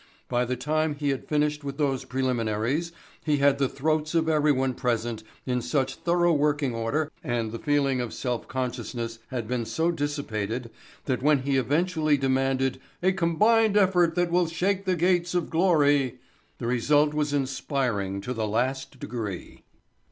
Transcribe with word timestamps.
By 0.27 0.45
the 0.45 0.55
time 0.55 0.95
he 0.95 1.09
had 1.09 1.27
finished 1.27 1.63
with 1.63 1.77
those 1.77 2.05
preliminaries 2.05 2.91
he 3.23 3.37
had 3.37 3.59
the 3.59 3.69
throats 3.69 4.15
of 4.15 4.27
everyone 4.27 4.73
present 4.73 5.21
in 5.45 5.61
such 5.61 5.93
thorough 5.93 6.33
working 6.33 6.73
order 6.73 7.11
and 7.23 7.51
the 7.51 7.59
feeling 7.59 8.01
of 8.01 8.11
self 8.11 8.47
consciousness 8.47 9.19
had 9.27 9.47
been 9.47 9.63
so 9.63 9.91
dissipated 9.91 10.71
that 11.05 11.21
when 11.21 11.43
he 11.43 11.55
eventually 11.55 12.17
demanded 12.17 12.79
"a 13.03 13.11
combined 13.11 13.77
effort 13.77 14.15
that 14.15 14.31
will 14.31 14.47
shake 14.47 14.85
the 14.85 14.95
gates 14.95 15.35
of 15.35 15.51
glory" 15.51 16.15
the 16.57 16.65
result 16.65 17.13
was 17.13 17.31
inspiring 17.31 18.21
to 18.21 18.33
the 18.33 18.47
last 18.47 18.99
degree. 18.99 19.61